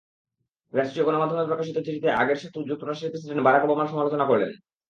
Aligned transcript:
রাষ্ট্রীয় 0.73 1.05
গণমাধ্যমে 1.05 1.49
প্রকাশিত 1.49 1.77
চিঠিতে 1.77 2.07
আগের 2.21 2.37
শত্রু 2.41 2.61
যুক্তরাষ্ট্রের 2.69 3.11
প্রেসিডেন্ট 3.11 3.45
বারাক 3.45 3.63
ওবামার 3.65 3.91
সমালোচনা 3.91 4.25
করলেন। 4.27 4.51